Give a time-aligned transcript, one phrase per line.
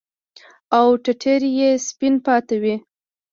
[0.77, 2.75] او ټټر يې سپين پاته وي.